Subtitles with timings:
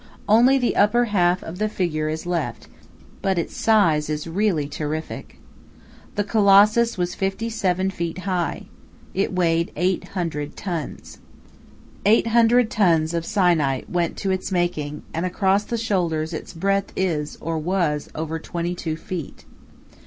[0.27, 2.67] Only the upper half of the figure is left,
[3.21, 5.37] but its size is really terrific.
[6.15, 8.65] This colossus was fifty seven feet high.
[9.13, 11.19] It weighed eight hundred tons.
[12.03, 16.91] Eight hundred tons of syenite went to its making, and across the shoulders its breadth
[16.95, 19.45] is, or was, over twenty two feet.